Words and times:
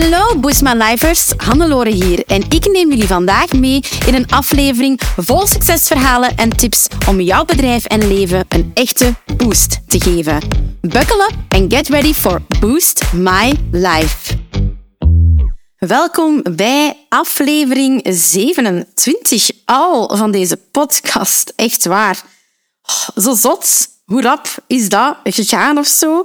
Hallo 0.00 0.38
Boosma 0.38 0.74
Lifers, 0.74 1.32
Hannelore 1.36 1.90
hier 1.90 2.24
en 2.26 2.42
ik 2.48 2.66
neem 2.66 2.88
jullie 2.88 3.06
vandaag 3.06 3.52
mee 3.52 3.80
in 4.06 4.14
een 4.14 4.30
aflevering 4.30 5.00
vol 5.16 5.46
succesverhalen 5.46 6.36
en 6.36 6.56
tips 6.56 6.86
om 7.08 7.20
jouw 7.20 7.44
bedrijf 7.44 7.84
en 7.84 8.08
leven 8.08 8.44
een 8.48 8.70
echte 8.74 9.14
boost 9.36 9.80
te 9.88 10.00
geven. 10.00 10.40
Buckle 10.80 11.28
up 11.30 11.54
and 11.60 11.74
get 11.74 11.88
ready 11.88 12.12
for 12.12 12.42
Boost 12.60 13.12
My 13.12 13.54
Life. 13.70 14.38
Welkom 15.76 16.42
bij 16.56 17.06
aflevering 17.08 18.00
27 18.08 19.50
al 19.64 20.16
van 20.16 20.30
deze 20.30 20.56
podcast. 20.56 21.52
Echt 21.56 21.84
waar. 21.84 22.22
Oh, 22.82 23.22
zo 23.22 23.34
zot. 23.34 23.88
Hoe 24.04 24.22
rap 24.22 24.48
is 24.66 24.88
dat 24.88 25.16
gegaan 25.24 25.78
of 25.78 25.86
zo? 25.86 26.24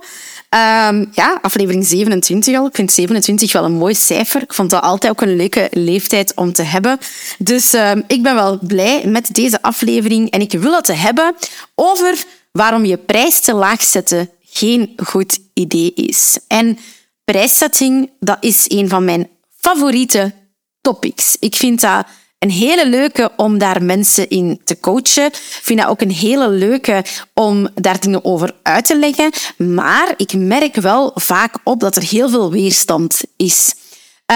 Um, 0.56 1.10
ja, 1.12 1.40
aflevering 1.42 1.86
27 1.86 2.56
al. 2.56 2.66
Ik 2.66 2.76
vind 2.76 2.92
27 2.92 3.54
wel 3.54 3.64
een 3.64 3.72
mooi 3.72 3.96
cijfer. 3.96 4.42
Ik 4.42 4.54
vond 4.54 4.70
dat 4.70 4.82
altijd 4.82 5.12
ook 5.12 5.22
een 5.22 5.36
leuke 5.36 5.68
leeftijd 5.72 6.34
om 6.36 6.54
te 6.54 6.62
hebben. 6.62 7.00
Dus 7.38 7.74
um, 7.74 8.04
ik 8.08 8.24
ben 8.24 8.36
wel 8.36 8.60
blij 8.62 9.06
met 9.06 9.34
deze 9.34 9.62
aflevering. 9.62 10.30
En 10.30 10.42
ik 10.42 10.52
wil 10.52 10.76
het 10.76 10.88
hebben 10.88 11.36
over 11.76 12.24
waarom 12.52 12.86
je 12.86 12.98
prijs 12.98 13.40
te 13.40 13.54
laag 13.54 13.84
zetten 13.84 14.30
geen 14.42 14.94
goed 15.04 15.40
idee 15.54 15.94
is. 15.94 16.38
En 16.48 16.78
prijszetting, 17.24 18.12
dat 18.20 18.38
is 18.40 18.66
een 18.68 18.90
van 18.90 19.06
mijn 19.06 19.30
favoriete 19.58 20.34
topics. 20.82 21.38
Ik 21.40 21.56
vind 21.56 21.82
dat 21.82 22.06
een 22.46 22.52
hele 22.52 22.90
leuke 22.90 23.32
om 23.36 23.58
daar 23.58 23.84
mensen 23.84 24.30
in 24.30 24.62
te 24.64 24.80
coachen. 24.80 25.26
Ik 25.26 25.60
vind 25.62 25.80
dat 25.80 25.90
ook 25.90 26.02
een 26.02 26.12
hele 26.12 26.50
leuke 26.50 27.04
om 27.34 27.68
daar 27.74 28.00
dingen 28.00 28.26
over 28.26 28.52
uit 28.64 28.86
te 28.86 28.98
leggen. 28.98 29.32
Maar 29.58 30.14
ik 30.18 30.34
merk 30.34 30.76
wel 30.76 31.12
vaak 31.16 31.58
op 31.64 31.80
dat 31.80 31.96
er 31.96 32.04
heel 32.04 32.30
veel 32.30 32.52
weerstand 32.52 33.22
is. 33.36 33.74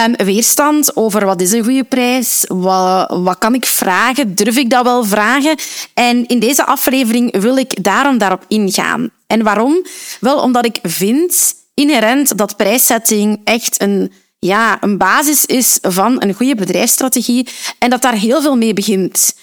Um, 0.04 0.16
weerstand 0.16 0.96
over 0.96 1.26
wat 1.26 1.40
is 1.40 1.52
een 1.52 1.64
goede 1.64 1.84
prijs, 1.84 2.44
wat, 2.48 3.10
wat 3.10 3.38
kan 3.38 3.54
ik 3.54 3.66
vragen, 3.66 4.34
durf 4.34 4.56
ik 4.56 4.70
dat 4.70 4.84
wel 4.84 5.04
vragen? 5.04 5.56
En 5.94 6.26
in 6.26 6.38
deze 6.38 6.64
aflevering 6.64 7.40
wil 7.40 7.56
ik 7.56 7.84
daarom 7.84 8.18
daarop 8.18 8.44
ingaan. 8.48 9.10
En 9.26 9.42
waarom? 9.42 9.86
Wel 10.20 10.40
omdat 10.40 10.64
ik 10.64 10.78
vind 10.82 11.54
inherent 11.74 12.38
dat 12.38 12.56
prijszetting 12.56 13.40
echt 13.44 13.82
een 13.82 14.12
ja, 14.40 14.82
een 14.82 14.98
basis 14.98 15.44
is 15.44 15.78
van 15.82 16.22
een 16.22 16.34
goede 16.34 16.54
bedrijfsstrategie 16.54 17.48
en 17.78 17.90
dat 17.90 18.02
daar 18.02 18.14
heel 18.14 18.42
veel 18.42 18.56
mee 18.56 18.72
begint. 18.72 19.34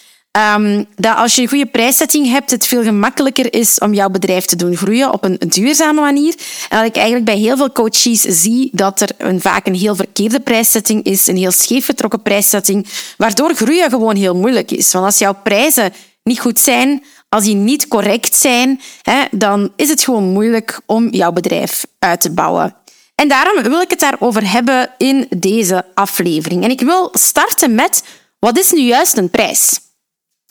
Um, 0.55 0.85
dat 0.95 1.15
als 1.15 1.35
je 1.35 1.41
een 1.41 1.47
goede 1.47 1.65
prijszetting 1.65 2.29
hebt, 2.29 2.51
het 2.51 2.67
veel 2.67 2.83
gemakkelijker 2.83 3.53
is 3.53 3.77
om 3.77 3.93
jouw 3.93 4.09
bedrijf 4.09 4.45
te 4.45 4.55
doen 4.55 4.77
groeien 4.77 5.13
op 5.13 5.23
een 5.23 5.37
duurzame 5.47 6.01
manier. 6.01 6.35
En 6.69 6.77
dat 6.77 6.87
ik 6.87 6.95
eigenlijk 6.95 7.25
bij 7.25 7.37
heel 7.37 7.57
veel 7.57 7.71
coaches 7.71 8.21
zie 8.21 8.69
dat 8.73 9.01
er 9.01 9.09
een, 9.17 9.41
vaak 9.41 9.67
een 9.67 9.75
heel 9.75 9.95
verkeerde 9.95 10.39
prijszetting 10.39 11.03
is, 11.03 11.27
een 11.27 11.37
heel 11.37 11.51
scheef 11.51 11.85
getrokken 11.85 12.21
prijszetting, 12.21 12.87
waardoor 13.17 13.53
groeien 13.53 13.89
gewoon 13.89 14.15
heel 14.15 14.35
moeilijk 14.35 14.71
is. 14.71 14.91
Want 14.91 15.05
als 15.05 15.17
jouw 15.17 15.35
prijzen 15.43 15.93
niet 16.23 16.39
goed 16.39 16.59
zijn, 16.59 17.03
als 17.29 17.43
die 17.43 17.55
niet 17.55 17.87
correct 17.87 18.35
zijn, 18.35 18.81
hè, 19.01 19.23
dan 19.31 19.71
is 19.75 19.89
het 19.89 20.03
gewoon 20.03 20.23
moeilijk 20.23 20.81
om 20.85 21.09
jouw 21.09 21.31
bedrijf 21.31 21.85
uit 21.99 22.21
te 22.21 22.31
bouwen. 22.31 22.75
En 23.21 23.27
daarom 23.27 23.63
wil 23.63 23.81
ik 23.81 23.89
het 23.89 23.99
daarover 23.99 24.51
hebben 24.51 24.89
in 24.97 25.27
deze 25.37 25.85
aflevering. 25.93 26.63
En 26.63 26.69
ik 26.69 26.81
wil 26.81 27.09
starten 27.11 27.75
met, 27.75 28.03
wat 28.39 28.57
is 28.57 28.71
nu 28.71 28.79
juist 28.79 29.17
een 29.17 29.29
prijs? 29.29 29.79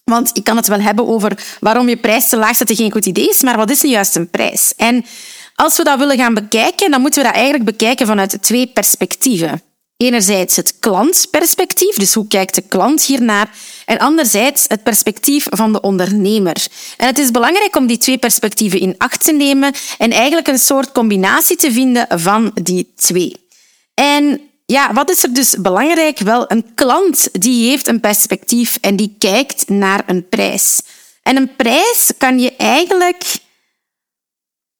Want 0.04 0.30
ik 0.32 0.44
kan 0.44 0.56
het 0.56 0.66
wel 0.66 0.80
hebben 0.80 1.06
over 1.06 1.56
waarom 1.60 1.88
je 1.88 1.96
prijs 1.96 2.28
te 2.28 2.36
laag 2.36 2.56
zetten 2.56 2.76
geen 2.76 2.92
goed 2.92 3.06
idee 3.06 3.28
is, 3.28 3.42
maar 3.42 3.56
wat 3.56 3.70
is 3.70 3.82
nu 3.82 3.90
juist 3.90 4.16
een 4.16 4.30
prijs? 4.30 4.74
En 4.76 5.04
als 5.54 5.76
we 5.76 5.84
dat 5.84 5.98
willen 5.98 6.16
gaan 6.16 6.34
bekijken, 6.34 6.90
dan 6.90 7.00
moeten 7.00 7.22
we 7.22 7.26
dat 7.26 7.36
eigenlijk 7.36 7.64
bekijken 7.64 8.06
vanuit 8.06 8.42
twee 8.42 8.66
perspectieven. 8.66 9.62
Enerzijds 9.96 10.56
het 10.56 10.78
klantperspectief, 10.78 11.96
dus 11.96 12.14
hoe 12.14 12.26
kijkt 12.26 12.54
de 12.54 12.62
klant 12.62 13.04
hiernaar, 13.04 13.50
en 13.84 13.98
anderzijds 13.98 14.64
het 14.68 14.82
perspectief 14.82 15.46
van 15.50 15.72
de 15.72 15.80
ondernemer. 15.80 16.66
En 16.96 17.06
het 17.06 17.18
is 17.18 17.30
belangrijk 17.30 17.76
om 17.76 17.86
die 17.86 17.98
twee 17.98 18.18
perspectieven 18.18 18.80
in 18.80 18.94
acht 18.98 19.24
te 19.24 19.32
nemen 19.32 19.74
en 19.98 20.10
eigenlijk 20.10 20.46
een 20.46 20.58
soort 20.58 20.92
combinatie 20.92 21.56
te 21.56 21.72
vinden 21.72 22.06
van 22.08 22.50
die 22.62 22.92
twee. 22.96 23.36
En 23.94 24.40
ja, 24.66 24.92
wat 24.92 25.10
is 25.10 25.22
er 25.22 25.34
dus 25.34 25.56
belangrijk? 25.58 26.18
Wel, 26.18 26.44
een 26.50 26.74
klant 26.74 27.28
die 27.32 27.68
heeft 27.68 27.86
een 27.86 28.00
perspectief 28.00 28.78
en 28.80 28.96
die 28.96 29.14
kijkt 29.18 29.68
naar 29.68 30.02
een 30.06 30.28
prijs. 30.28 30.80
En 31.22 31.36
een 31.36 31.56
prijs 31.56 32.10
kan 32.18 32.38
je 32.38 32.56
eigenlijk 32.56 33.24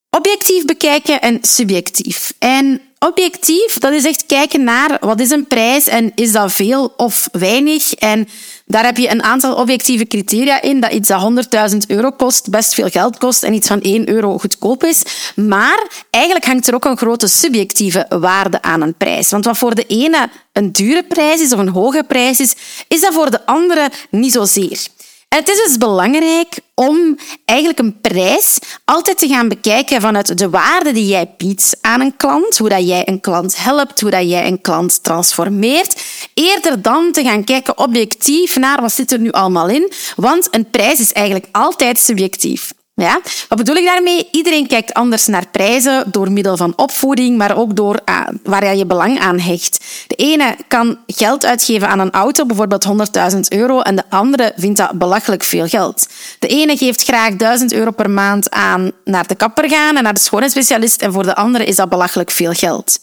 objectief 0.09 0.65
bekijken 0.65 1.21
en 1.21 1.43
subjectief. 1.43 2.33
En 2.39 2.81
objectief, 2.99 3.77
dat 3.77 3.93
is 3.93 4.05
echt 4.05 4.25
kijken 4.25 4.63
naar 4.63 4.97
wat 4.99 5.19
is 5.19 5.29
een 5.29 5.47
prijs 5.47 5.87
en 5.87 6.11
is 6.15 6.31
dat 6.31 6.51
veel 6.51 6.93
of 6.97 7.29
weinig. 7.31 7.93
En 7.93 8.27
daar 8.65 8.85
heb 8.85 8.97
je 8.97 9.09
een 9.09 9.23
aantal 9.23 9.55
objectieve 9.55 10.05
criteria 10.07 10.61
in. 10.61 10.79
Dat 10.79 10.91
iets 10.91 11.07
dat 11.07 11.71
100.000 11.71 11.77
euro 11.87 12.11
kost, 12.11 12.49
best 12.49 12.73
veel 12.73 12.89
geld 12.89 13.17
kost 13.17 13.43
en 13.43 13.53
iets 13.53 13.67
van 13.67 13.81
1 13.81 14.09
euro 14.09 14.37
goedkoop 14.37 14.83
is. 14.83 15.01
Maar 15.35 15.87
eigenlijk 16.09 16.45
hangt 16.45 16.67
er 16.67 16.75
ook 16.75 16.85
een 16.85 16.97
grote 16.97 17.27
subjectieve 17.27 18.05
waarde 18.09 18.61
aan 18.61 18.81
een 18.81 18.95
prijs. 18.95 19.29
Want 19.29 19.45
wat 19.45 19.57
voor 19.57 19.75
de 19.75 19.85
ene 19.85 20.29
een 20.53 20.71
dure 20.71 21.03
prijs 21.03 21.41
is 21.41 21.53
of 21.53 21.59
een 21.59 21.69
hoge 21.69 22.03
prijs 22.07 22.39
is, 22.39 22.55
is 22.87 23.01
dat 23.01 23.13
voor 23.13 23.31
de 23.31 23.45
andere 23.45 23.89
niet 24.09 24.33
zozeer. 24.33 24.87
En 25.27 25.37
het 25.37 25.49
is 25.49 25.63
dus 25.63 25.77
belangrijk 25.77 26.59
om 26.73 27.17
eigenlijk 27.45 27.79
een 27.79 28.01
prijs 28.01 28.59
altijd 28.85 29.17
te 29.17 29.27
gaan 29.27 29.47
bekijken 29.47 30.01
vanuit 30.01 30.37
de 30.37 30.49
waarde 30.49 30.91
die 30.91 31.07
jij 31.07 31.33
biedt 31.37 31.77
aan 31.81 32.01
een 32.01 32.15
klant, 32.15 32.57
hoe 32.57 32.69
dat 32.69 32.87
jij 32.87 33.07
een 33.07 33.19
klant 33.19 33.63
helpt, 33.63 34.01
hoe 34.01 34.09
dat 34.09 34.29
jij 34.29 34.47
een 34.47 34.61
klant 34.61 35.03
transformeert, 35.03 36.01
eerder 36.33 36.81
dan 36.81 37.11
te 37.11 37.23
gaan 37.23 37.43
kijken 37.43 37.77
objectief 37.77 38.55
naar 38.55 38.81
wat 38.81 38.93
zit 38.93 39.11
er 39.11 39.19
nu 39.19 39.31
allemaal 39.31 39.67
in, 39.69 39.91
want 40.15 40.47
een 40.51 40.69
prijs 40.69 40.99
is 40.99 41.13
eigenlijk 41.13 41.47
altijd 41.51 41.99
subjectief. 41.99 42.73
Ja? 43.01 43.21
Wat 43.49 43.57
bedoel 43.57 43.75
ik 43.75 43.85
daarmee? 43.85 44.27
Iedereen 44.31 44.67
kijkt 44.67 44.93
anders 44.93 45.27
naar 45.27 45.47
prijzen 45.51 46.11
door 46.11 46.31
middel 46.31 46.57
van 46.57 46.73
opvoeding, 46.75 47.37
maar 47.37 47.57
ook 47.57 47.75
door 47.75 47.99
uh, 48.09 48.21
waar 48.43 48.75
je 48.75 48.85
belang 48.85 49.19
aan 49.19 49.39
hecht. 49.39 49.85
De 50.07 50.15
ene 50.15 50.55
kan 50.67 50.97
geld 51.07 51.45
uitgeven 51.45 51.87
aan 51.87 51.99
een 51.99 52.11
auto, 52.11 52.45
bijvoorbeeld 52.45 52.85
100.000 53.33 53.39
euro, 53.49 53.81
en 53.81 53.95
de 53.95 54.03
andere 54.09 54.53
vindt 54.55 54.77
dat 54.77 54.91
belachelijk 54.91 55.43
veel 55.43 55.67
geld. 55.67 56.07
De 56.39 56.47
ene 56.47 56.77
geeft 56.77 57.03
graag 57.03 57.35
1000 57.35 57.73
euro 57.73 57.91
per 57.91 58.09
maand 58.09 58.51
aan 58.51 58.91
naar 59.03 59.27
de 59.27 59.35
kapper 59.35 59.69
gaan 59.69 59.97
en 59.97 60.03
naar 60.03 60.13
de 60.13 60.19
schoonheidsspecialist, 60.19 61.01
en 61.01 61.13
voor 61.13 61.23
de 61.23 61.35
andere 61.35 61.65
is 61.65 61.75
dat 61.75 61.89
belachelijk 61.89 62.31
veel 62.31 62.51
geld. 62.51 62.99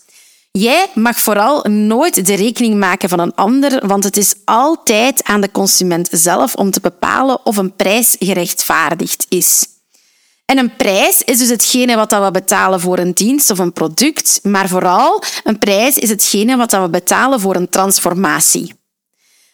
Jij 0.51 0.87
mag 0.95 1.21
vooral 1.21 1.65
nooit 1.69 2.27
de 2.27 2.35
rekening 2.35 2.75
maken 2.79 3.09
van 3.09 3.19
een 3.19 3.35
ander, 3.35 3.87
want 3.87 4.05
het 4.05 4.17
is 4.17 4.35
altijd 4.45 5.25
aan 5.25 5.41
de 5.41 5.51
consument 5.51 6.09
zelf 6.11 6.55
om 6.55 6.71
te 6.71 6.81
bepalen 6.81 7.47
of 7.47 7.57
een 7.57 7.75
prijs 7.75 8.17
gerechtvaardigd 8.19 9.27
is. 9.29 9.73
En 10.45 10.59
een 10.59 10.77
prijs 10.77 11.23
is 11.23 11.39
dus 11.39 11.49
hetgene 11.49 11.97
wat 11.97 12.11
we 12.11 12.31
betalen 12.33 12.81
voor 12.81 12.99
een 12.99 13.13
dienst 13.13 13.51
of 13.51 13.59
een 13.59 13.73
product, 13.73 14.41
maar 14.43 14.69
vooral 14.69 15.23
een 15.45 15.59
prijs 15.59 15.99
is 15.99 16.09
hetgene 16.09 16.57
wat 16.57 16.73
we 16.73 16.89
betalen 16.89 17.41
voor 17.41 17.57
een 17.57 17.69
transformatie. 17.69 18.75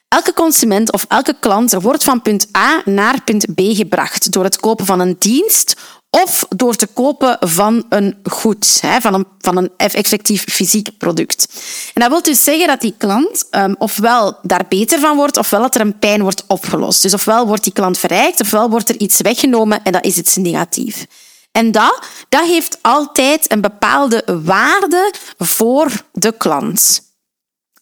Elke 0.08 0.32
consument 0.32 0.92
of 0.92 1.04
elke 1.08 1.36
klant 1.40 1.72
wordt 1.72 2.04
van 2.04 2.22
punt 2.22 2.48
A 2.56 2.82
naar 2.84 3.22
punt 3.22 3.54
B 3.54 3.60
gebracht 3.60 4.32
door 4.32 4.44
het 4.44 4.56
kopen 4.56 4.86
van 4.86 5.00
een 5.00 5.16
dienst 5.18 5.76
of 6.10 6.46
door 6.48 6.76
te 6.76 6.86
kopen 6.86 7.36
van 7.40 7.84
een 7.88 8.16
goed, 8.22 8.80
van 9.00 9.14
een, 9.14 9.26
van 9.38 9.56
een 9.56 9.70
effectief 9.76 10.44
fysiek 10.44 10.98
product. 10.98 11.46
En 11.94 12.00
dat 12.00 12.10
wil 12.10 12.22
dus 12.22 12.44
zeggen 12.44 12.66
dat 12.66 12.80
die 12.80 12.94
klant 12.98 13.46
um, 13.50 13.74
ofwel 13.78 14.38
daar 14.42 14.64
beter 14.68 15.00
van 15.00 15.16
wordt, 15.16 15.36
ofwel 15.36 15.60
dat 15.60 15.74
er 15.74 15.80
een 15.80 15.98
pijn 15.98 16.22
wordt 16.22 16.44
opgelost. 16.46 17.02
Dus 17.02 17.14
ofwel 17.14 17.46
wordt 17.46 17.64
die 17.64 17.72
klant 17.72 17.98
verrijkt, 17.98 18.40
ofwel 18.40 18.70
wordt 18.70 18.88
er 18.88 18.98
iets 18.98 19.20
weggenomen 19.20 19.82
en 19.82 19.92
dat 19.92 20.04
is 20.04 20.16
iets 20.16 20.36
negatief. 20.36 21.06
En 21.52 21.72
dat, 21.72 21.98
dat 22.28 22.46
heeft 22.46 22.78
altijd 22.80 23.52
een 23.52 23.60
bepaalde 23.60 24.24
waarde 24.44 25.14
voor 25.38 25.90
de 26.12 26.32
klant. 26.32 27.02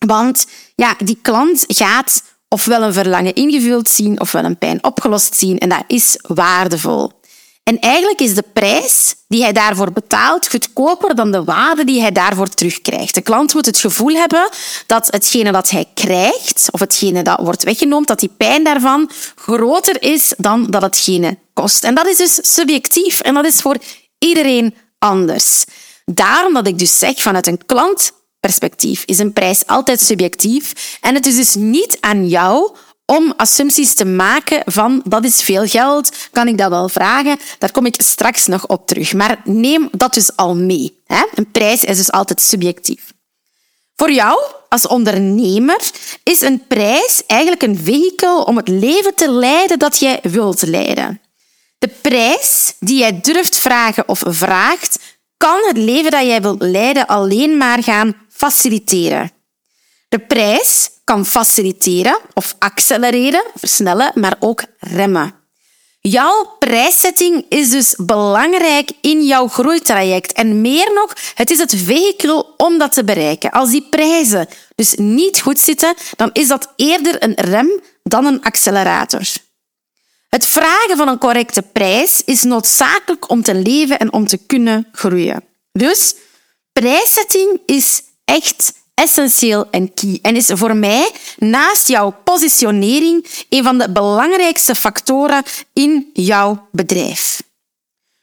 Want 0.06 0.46
ja, 0.75 0.94
die 1.04 1.19
klant 1.22 1.64
gaat 1.66 2.22
ofwel 2.48 2.82
een 2.82 2.92
verlangen 2.92 3.34
ingevuld 3.34 3.88
zien, 3.88 4.20
ofwel 4.20 4.44
een 4.44 4.58
pijn 4.58 4.84
opgelost 4.84 5.36
zien. 5.36 5.58
En 5.58 5.69
dat 5.69 5.84
is 5.86 6.19
waardevol. 6.22 7.17
En 7.68 7.78
eigenlijk 7.78 8.20
is 8.20 8.34
de 8.34 8.44
prijs 8.52 9.14
die 9.26 9.42
hij 9.42 9.52
daarvoor 9.52 9.92
betaalt 9.92 10.48
goedkoper 10.48 11.14
dan 11.14 11.32
de 11.32 11.44
waarde 11.44 11.84
die 11.84 12.00
hij 12.00 12.12
daarvoor 12.12 12.48
terugkrijgt. 12.48 13.14
De 13.14 13.20
klant 13.20 13.54
moet 13.54 13.66
het 13.66 13.80
gevoel 13.80 14.14
hebben 14.14 14.48
dat 14.86 15.06
hetgene 15.10 15.52
dat 15.52 15.70
hij 15.70 15.86
krijgt, 15.94 16.68
of 16.70 16.80
hetgene 16.80 17.22
dat 17.22 17.40
wordt 17.40 17.62
weggenomen, 17.62 18.06
dat 18.06 18.20
die 18.20 18.30
pijn 18.36 18.64
daarvan 18.64 19.10
groter 19.34 20.02
is 20.02 20.34
dan 20.36 20.66
dat 20.70 20.82
hetgene 20.82 21.38
kost. 21.52 21.84
En 21.84 21.94
dat 21.94 22.06
is 22.06 22.16
dus 22.16 22.54
subjectief 22.54 23.20
en 23.20 23.34
dat 23.34 23.44
is 23.44 23.60
voor 23.60 23.76
iedereen 24.18 24.74
anders. 24.98 25.64
Daarom 26.04 26.54
dat 26.54 26.66
ik 26.66 26.78
dus 26.78 26.98
zeg 26.98 27.22
vanuit 27.22 27.46
een 27.46 27.66
klantperspectief 27.66 29.02
is 29.04 29.18
een 29.18 29.32
prijs 29.32 29.66
altijd 29.66 30.00
subjectief 30.00 30.98
en 31.00 31.14
het 31.14 31.26
is 31.26 31.36
dus 31.36 31.54
niet 31.54 31.96
aan 32.00 32.28
jou 32.28 32.76
om 33.16 33.32
assumpties 33.37 33.94
te 33.94 34.05
maken 34.05 34.62
van 34.64 35.02
dat 35.05 35.25
is 35.25 35.43
veel 35.43 35.66
geld, 35.66 36.16
kan 36.32 36.49
ik 36.49 36.58
dat 36.58 36.70
wel 36.70 36.88
vragen? 36.88 37.38
Daar 37.58 37.70
kom 37.70 37.87
ik 37.87 37.94
straks 38.02 38.46
nog 38.46 38.66
op 38.66 38.87
terug. 38.87 39.12
Maar 39.14 39.40
neem 39.44 39.88
dat 39.90 40.14
dus 40.14 40.37
al 40.37 40.56
mee. 40.56 41.02
Hè? 41.06 41.25
Een 41.34 41.50
prijs 41.50 41.84
is 41.84 41.96
dus 41.96 42.12
altijd 42.12 42.40
subjectief. 42.40 43.12
Voor 43.96 44.12
jou 44.12 44.40
als 44.69 44.87
ondernemer 44.87 45.90
is 46.22 46.40
een 46.40 46.66
prijs 46.66 47.22
eigenlijk 47.26 47.62
een 47.62 47.78
vehikel 47.78 48.43
om 48.43 48.56
het 48.56 48.69
leven 48.69 49.14
te 49.14 49.31
leiden 49.31 49.78
dat 49.78 49.99
jij 49.99 50.20
wilt 50.22 50.62
leiden. 50.62 51.20
De 51.78 51.88
prijs 51.88 52.75
die 52.81 52.99
jij 52.99 53.20
durft 53.20 53.58
vragen 53.58 54.08
of 54.08 54.22
vraagt, 54.26 54.99
kan 55.37 55.64
het 55.66 55.76
leven 55.76 56.11
dat 56.11 56.26
jij 56.26 56.43
wilt 56.43 56.62
leiden 56.62 57.06
alleen 57.06 57.56
maar 57.56 57.82
gaan 57.82 58.16
faciliteren. 58.28 59.31
De 60.08 60.19
prijs 60.19 60.90
kan 61.08 61.26
faciliteren 61.26 62.19
of 62.34 62.55
accelereren, 62.58 63.44
versnellen, 63.55 64.10
maar 64.14 64.37
ook 64.40 64.62
remmen. 64.78 65.34
Jouw 66.00 66.56
prijssetting 66.58 67.44
is 67.49 67.70
dus 67.70 67.94
belangrijk 67.96 68.90
in 69.00 69.25
jouw 69.25 69.49
groeitraject. 69.49 70.32
En 70.32 70.60
meer 70.60 70.93
nog, 70.94 71.12
het 71.34 71.50
is 71.50 71.58
het 71.58 71.75
vehikel 71.76 72.55
om 72.56 72.78
dat 72.78 72.93
te 72.93 73.05
bereiken. 73.05 73.50
Als 73.50 73.70
die 73.70 73.88
prijzen 73.90 74.49
dus 74.75 74.94
niet 74.94 75.40
goed 75.40 75.60
zitten, 75.60 75.94
dan 76.16 76.31
is 76.32 76.49
dat 76.49 76.72
eerder 76.76 77.22
een 77.22 77.34
rem 77.34 77.81
dan 78.02 78.25
een 78.26 78.43
accelerator. 78.43 79.26
Het 80.28 80.46
vragen 80.46 80.96
van 80.96 81.08
een 81.08 81.19
correcte 81.19 81.62
prijs 81.62 82.22
is 82.25 82.43
noodzakelijk 82.43 83.31
om 83.31 83.43
te 83.43 83.54
leven 83.54 83.99
en 83.99 84.12
om 84.12 84.26
te 84.26 84.38
kunnen 84.46 84.88
groeien. 84.93 85.44
Dus 85.72 86.14
prijssetting 86.72 87.61
is 87.66 88.02
echt 88.25 88.72
essentieel 88.98 89.66
en 89.70 89.94
key 89.94 90.18
en 90.22 90.36
is 90.36 90.50
voor 90.54 90.76
mij 90.76 91.10
naast 91.36 91.88
jouw 91.88 92.14
positionering 92.24 93.26
een 93.48 93.62
van 93.62 93.78
de 93.78 93.90
belangrijkste 93.90 94.74
factoren 94.74 95.42
in 95.72 96.10
jouw 96.12 96.66
bedrijf. 96.72 97.42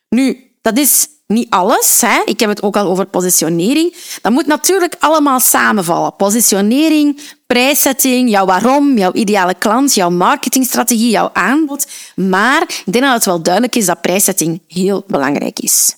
Nu, 0.09 0.51
dat 0.61 0.77
is 0.77 1.07
niet 1.27 1.49
alles. 1.49 2.01
Hè. 2.01 2.21
Ik 2.25 2.39
heb 2.39 2.49
het 2.49 2.63
ook 2.63 2.77
al 2.77 2.87
over 2.87 3.05
positionering. 3.05 3.95
Dat 4.21 4.31
moet 4.31 4.45
natuurlijk 4.45 4.95
allemaal 4.99 5.39
samenvallen. 5.39 6.15
Positionering, 6.15 7.19
prijszetting, 7.47 8.29
jouw 8.29 8.45
waarom, 8.45 8.97
jouw 8.97 9.13
ideale 9.13 9.53
klant, 9.53 9.93
jouw 9.93 10.09
marketingstrategie, 10.09 11.09
jouw 11.09 11.29
aanbod. 11.33 11.87
Maar 12.15 12.61
ik 12.61 12.93
denk 12.93 13.03
dat 13.03 13.13
het 13.13 13.25
wel 13.25 13.41
duidelijk 13.41 13.75
is 13.75 13.85
dat 13.85 14.01
prijszetting 14.01 14.61
heel 14.67 15.03
belangrijk 15.07 15.59
is. 15.59 15.95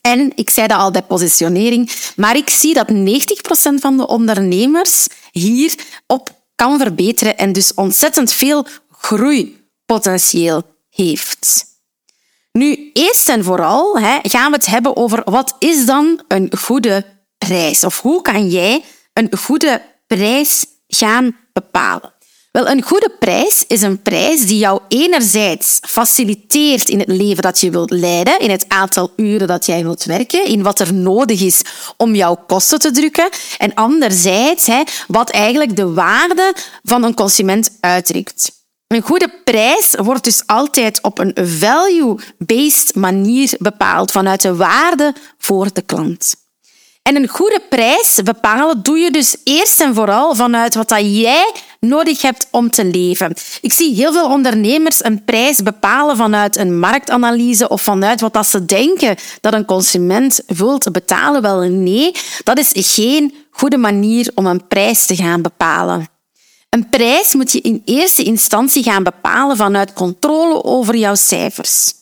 En 0.00 0.32
ik 0.34 0.50
zei 0.50 0.66
dat 0.66 0.78
al 0.78 0.90
bij 0.90 1.02
positionering, 1.02 1.90
maar 2.16 2.36
ik 2.36 2.50
zie 2.50 2.74
dat 2.74 2.92
90% 2.92 2.94
van 3.80 3.96
de 3.96 4.06
ondernemers 4.06 5.06
hierop 5.30 6.38
kan 6.54 6.78
verbeteren 6.78 7.38
en 7.38 7.52
dus 7.52 7.74
ontzettend 7.74 8.32
veel 8.32 8.66
groeipotentieel 8.90 10.62
heeft. 10.90 11.64
Nu, 12.52 12.90
eerst 12.92 13.28
en 13.28 13.44
vooral 13.44 13.98
hè, 13.98 14.18
gaan 14.22 14.50
we 14.50 14.56
het 14.56 14.66
hebben 14.66 14.96
over 14.96 15.22
wat 15.24 15.56
is 15.58 15.86
dan 15.86 16.22
een 16.28 16.52
goede 16.58 17.04
prijs? 17.38 17.84
Of 17.84 18.00
hoe 18.00 18.22
kan 18.22 18.48
jij 18.48 18.84
een 19.12 19.36
goede 19.38 19.82
prijs 20.06 20.66
gaan 20.86 21.36
bepalen? 21.52 22.14
Wel, 22.50 22.68
een 22.68 22.82
goede 22.82 23.16
prijs 23.18 23.64
is 23.66 23.82
een 23.82 24.02
prijs 24.02 24.46
die 24.46 24.58
jou 24.58 24.80
enerzijds 24.88 25.78
faciliteert 25.80 26.88
in 26.88 26.98
het 26.98 27.08
leven 27.08 27.42
dat 27.42 27.60
je 27.60 27.70
wilt 27.70 27.90
leiden, 27.90 28.38
in 28.38 28.50
het 28.50 28.64
aantal 28.68 29.12
uren 29.16 29.46
dat 29.46 29.66
jij 29.66 29.82
wilt 29.82 30.04
werken, 30.04 30.44
in 30.44 30.62
wat 30.62 30.80
er 30.80 30.94
nodig 30.94 31.40
is 31.40 31.62
om 31.96 32.14
jouw 32.14 32.44
kosten 32.46 32.78
te 32.78 32.90
drukken, 32.90 33.28
en 33.58 33.74
anderzijds 33.74 34.66
hè, 34.66 34.82
wat 35.06 35.30
eigenlijk 35.30 35.76
de 35.76 35.92
waarde 35.92 36.54
van 36.82 37.02
een 37.02 37.14
consument 37.14 37.70
uitdrukt. 37.80 38.52
Een 38.86 39.02
goede 39.02 39.40
prijs 39.44 39.94
wordt 40.02 40.24
dus 40.24 40.42
altijd 40.46 41.02
op 41.02 41.18
een 41.18 41.32
value-based 41.34 42.94
manier 42.94 43.52
bepaald 43.58 44.10
vanuit 44.10 44.42
de 44.42 44.56
waarde 44.56 45.14
voor 45.38 45.72
de 45.72 45.82
klant. 45.82 46.34
En 47.02 47.16
een 47.16 47.28
goede 47.28 47.62
prijs 47.68 48.18
bepalen 48.24 48.82
doe 48.82 48.98
je 48.98 49.10
dus 49.10 49.36
eerst 49.44 49.80
en 49.80 49.94
vooral 49.94 50.34
vanuit 50.34 50.74
wat 50.74 50.88
dat 50.88 51.00
jij 51.00 51.52
nodig 51.80 52.22
hebt 52.22 52.48
om 52.50 52.70
te 52.70 52.84
leven. 52.84 53.34
Ik 53.60 53.72
zie 53.72 53.94
heel 53.94 54.12
veel 54.12 54.30
ondernemers 54.30 55.04
een 55.04 55.24
prijs 55.24 55.62
bepalen 55.62 56.16
vanuit 56.16 56.56
een 56.56 56.78
marktanalyse 56.78 57.68
of 57.68 57.82
vanuit 57.82 58.20
wat 58.20 58.46
ze 58.46 58.64
denken 58.64 59.16
dat 59.40 59.52
een 59.52 59.64
consument 59.64 60.40
wilt 60.46 60.92
betalen. 60.92 61.42
Wel 61.42 61.60
nee, 61.60 62.12
dat 62.44 62.58
is 62.58 62.72
geen 62.94 63.34
goede 63.50 63.76
manier 63.76 64.30
om 64.34 64.46
een 64.46 64.66
prijs 64.66 65.06
te 65.06 65.16
gaan 65.16 65.42
bepalen. 65.42 66.08
Een 66.68 66.88
prijs 66.88 67.34
moet 67.34 67.52
je 67.52 67.60
in 67.60 67.82
eerste 67.84 68.22
instantie 68.22 68.82
gaan 68.82 69.02
bepalen 69.02 69.56
vanuit 69.56 69.92
controle 69.92 70.64
over 70.64 70.96
jouw 70.96 71.14
cijfers. 71.14 71.92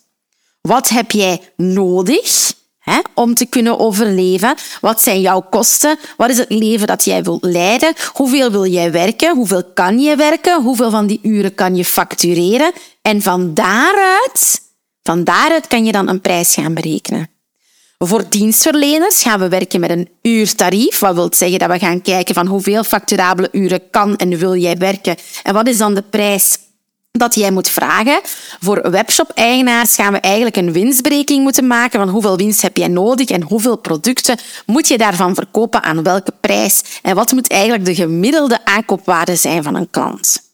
Wat 0.61 0.89
heb 0.89 1.11
jij 1.11 1.41
nodig 1.57 2.57
hè, 2.89 2.99
om 3.15 3.35
te 3.35 3.47
kunnen 3.47 3.79
overleven? 3.79 4.55
Wat 4.81 5.03
zijn 5.03 5.21
jouw 5.21 5.41
kosten? 5.41 5.99
Wat 6.17 6.31
is 6.31 6.39
het 6.39 6.51
leven 6.51 6.87
dat 6.87 7.05
jij 7.05 7.23
wilt 7.23 7.45
leiden? 7.45 7.95
Hoeveel 8.13 8.51
wil 8.51 8.67
jij 8.67 8.93
werken? 8.93 9.37
Hoeveel 9.37 9.65
kan 9.75 9.99
je 9.99 10.17
werken? 10.17 10.63
Hoeveel 10.63 10.91
van 10.91 11.07
die 11.07 11.21
uren 11.23 11.55
kan 11.55 11.77
je 11.77 11.85
factureren? 11.85 12.73
En 13.03 13.23
van 13.23 13.55
daaruit, 13.55 14.61
van 15.03 15.25
daaruit 15.25 15.67
kan 15.67 15.85
je 15.85 15.93
dan 15.93 16.09
een 16.09 16.21
prijs 16.21 16.55
gaan 16.55 16.75
berekenen. 16.75 17.31
Voor 17.99 18.29
dienstverleners 18.29 19.23
gaan 19.23 19.41
we 19.41 19.49
werken 19.49 19.81
met 19.81 19.91
een 19.91 20.09
uurtarief. 20.23 20.99
Wat 20.99 21.15
wil 21.15 21.29
zeggen 21.31 21.59
dat 21.59 21.71
we 21.71 21.79
gaan 21.79 22.03
kijken 22.03 22.35
van 22.35 22.47
hoeveel 22.47 22.85
facturabele 22.85 23.49
uren 23.53 23.91
kan 23.91 24.17
en 24.17 24.37
wil 24.37 24.57
jij 24.57 24.77
werken 24.77 25.17
en 25.43 25.55
wat 25.55 25.69
is 25.69 25.79
dan 25.79 25.95
de 25.95 26.03
prijs 26.03 26.59
dat 27.11 27.35
jij 27.35 27.51
moet 27.51 27.69
vragen. 27.69 28.21
Voor 28.61 28.91
webshop-eigenaars 28.91 29.95
gaan 29.95 30.13
we 30.13 30.21
eigenlijk 30.21 30.57
een 30.57 30.73
winstberekening 30.73 31.43
moeten 31.43 31.67
maken 31.67 31.99
van 32.01 32.09
hoeveel 32.09 32.37
winst 32.37 32.63
heb 32.63 32.77
jij 32.77 32.89
nodig 32.89 33.29
en 33.29 33.43
hoeveel 33.43 33.77
producten 33.77 34.39
moet 34.67 34.89
je 34.89 34.99
daarvan 34.99 35.35
verkopen 35.35 35.83
aan 35.83 36.03
welke 36.03 36.33
prijs 36.41 36.83
en 37.03 37.15
wat 37.15 37.33
moet 37.33 37.51
eigenlijk 37.51 37.85
de 37.85 37.95
gemiddelde 37.95 38.65
aankoopwaarde 38.65 39.37
zijn 39.37 39.63
van 39.63 39.75
een 39.75 39.91
klant. 39.91 40.47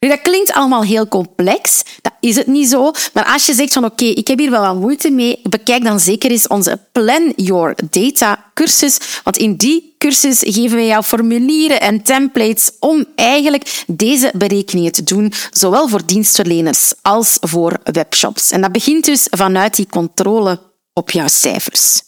Nu, 0.00 0.08
dat 0.08 0.22
klinkt 0.22 0.52
allemaal 0.52 0.82
heel 0.82 1.08
complex. 1.08 1.82
Dat 2.02 2.12
is 2.20 2.36
het 2.36 2.46
niet 2.46 2.68
zo. 2.68 2.90
Maar 3.12 3.24
als 3.24 3.46
je 3.46 3.54
zegt 3.54 3.72
van 3.72 3.84
oké, 3.84 4.04
ik 4.04 4.28
heb 4.28 4.38
hier 4.38 4.50
wel 4.50 4.60
wat 4.60 4.80
moeite 4.80 5.10
mee, 5.10 5.40
bekijk 5.42 5.84
dan 5.84 6.00
zeker 6.00 6.30
eens 6.30 6.46
onze 6.46 6.80
Plan 6.92 7.32
Your 7.36 7.74
Data 7.90 8.44
cursus. 8.54 8.98
Want 9.24 9.36
in 9.36 9.56
die 9.56 9.87
cursus 9.98 10.38
geven 10.40 10.76
wij 10.76 10.86
jou 10.86 11.02
formulieren 11.02 11.80
en 11.80 12.02
templates 12.02 12.70
om 12.80 13.04
eigenlijk 13.14 13.84
deze 13.86 14.32
berekeningen 14.34 14.92
te 14.92 15.02
doen, 15.02 15.32
zowel 15.50 15.88
voor 15.88 16.06
dienstverleners 16.06 16.92
als 17.02 17.36
voor 17.40 17.80
webshops. 17.82 18.50
En 18.50 18.60
dat 18.60 18.72
begint 18.72 19.04
dus 19.04 19.26
vanuit 19.30 19.76
die 19.76 19.86
controle 19.86 20.60
op 20.92 21.10
jouw 21.10 21.28
cijfers. 21.28 22.02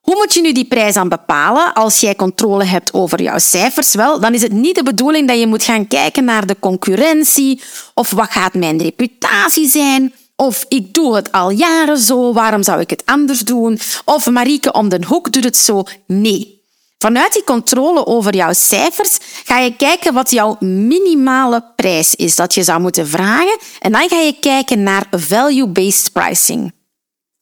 Hoe 0.00 0.16
moet 0.16 0.34
je 0.34 0.40
nu 0.40 0.52
die 0.52 0.68
prijs 0.68 0.96
aan 0.96 1.08
bepalen 1.08 1.72
als 1.74 2.00
jij 2.00 2.14
controle 2.14 2.64
hebt 2.64 2.92
over 2.92 3.22
jouw 3.22 3.38
cijfers? 3.38 3.94
Wel, 3.94 4.20
dan 4.20 4.34
is 4.34 4.42
het 4.42 4.52
niet 4.52 4.74
de 4.74 4.82
bedoeling 4.82 5.28
dat 5.28 5.38
je 5.38 5.46
moet 5.46 5.64
gaan 5.64 5.86
kijken 5.86 6.24
naar 6.24 6.46
de 6.46 6.56
concurrentie 6.60 7.60
of 7.94 8.10
wat 8.10 8.30
gaat 8.30 8.54
mijn 8.54 8.82
reputatie 8.82 9.68
zijn 9.68 10.12
of 10.40 10.64
ik 10.68 10.94
doe 10.94 11.16
het 11.16 11.32
al 11.32 11.50
jaren 11.50 11.98
zo, 11.98 12.32
waarom 12.32 12.62
zou 12.62 12.80
ik 12.80 12.90
het 12.90 13.02
anders 13.04 13.40
doen? 13.40 13.78
Of 14.04 14.30
Marieke 14.30 14.72
om 14.72 14.88
de 14.88 15.00
hoek 15.06 15.32
doet 15.32 15.44
het 15.44 15.56
zo. 15.56 15.84
Nee. 16.06 16.57
Vanuit 16.98 17.32
die 17.32 17.44
controle 17.44 18.06
over 18.06 18.34
jouw 18.34 18.52
cijfers 18.52 19.18
ga 19.44 19.58
je 19.58 19.76
kijken 19.76 20.14
wat 20.14 20.30
jouw 20.30 20.56
minimale 20.60 21.64
prijs 21.76 22.14
is 22.14 22.36
dat 22.36 22.54
je 22.54 22.62
zou 22.62 22.80
moeten 22.80 23.08
vragen 23.08 23.58
en 23.80 23.92
dan 23.92 24.08
ga 24.08 24.16
je 24.16 24.38
kijken 24.40 24.82
naar 24.82 25.06
value-based 25.10 26.12
pricing. 26.12 26.72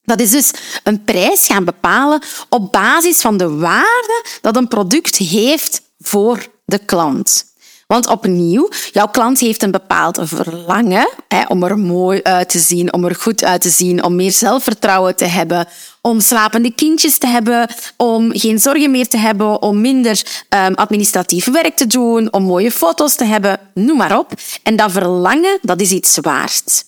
Dat 0.02 0.20
is 0.20 0.30
dus 0.30 0.50
een 0.82 1.04
prijs 1.04 1.46
gaan 1.46 1.64
bepalen 1.64 2.22
op 2.48 2.72
basis 2.72 3.20
van 3.20 3.36
de 3.36 3.50
waarde 3.50 4.24
dat 4.40 4.56
een 4.56 4.68
product 4.68 5.16
heeft 5.16 5.82
voor 5.98 6.46
de 6.64 6.78
klant. 6.78 7.44
Want 7.86 8.06
opnieuw, 8.06 8.68
jouw 8.92 9.06
klant 9.06 9.40
heeft 9.40 9.62
een 9.62 9.70
bepaald 9.70 10.18
verlangen 10.22 11.08
hè, 11.28 11.44
om 11.48 11.62
er 11.62 11.78
mooi 11.78 12.22
uit 12.22 12.48
te 12.48 12.58
zien, 12.58 12.92
om 12.92 13.04
er 13.04 13.14
goed 13.14 13.44
uit 13.44 13.60
te 13.60 13.68
zien, 13.68 14.04
om 14.04 14.14
meer 14.16 14.32
zelfvertrouwen 14.32 15.16
te 15.16 15.24
hebben, 15.24 15.68
om 16.00 16.20
slapende 16.20 16.70
kindjes 16.74 17.18
te 17.18 17.26
hebben, 17.26 17.68
om 17.96 18.38
geen 18.38 18.58
zorgen 18.58 18.90
meer 18.90 19.08
te 19.08 19.16
hebben, 19.16 19.62
om 19.62 19.80
minder 19.80 20.22
um, 20.48 20.74
administratief 20.74 21.50
werk 21.50 21.76
te 21.76 21.86
doen, 21.86 22.32
om 22.32 22.42
mooie 22.42 22.70
foto's 22.70 23.14
te 23.14 23.24
hebben, 23.24 23.60
noem 23.74 23.96
maar 23.96 24.18
op. 24.18 24.32
En 24.62 24.76
dat 24.76 24.92
verlangen, 24.92 25.58
dat 25.62 25.80
is 25.80 25.90
iets 25.90 26.18
waard. 26.20 26.84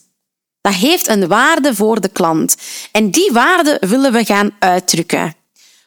Dat 0.60 0.74
heeft 0.74 1.08
een 1.08 1.28
waarde 1.28 1.74
voor 1.74 2.00
de 2.00 2.08
klant. 2.08 2.56
En 2.92 3.10
die 3.10 3.30
waarde 3.32 3.76
willen 3.80 4.12
we 4.12 4.24
gaan 4.24 4.50
uitdrukken. 4.58 5.37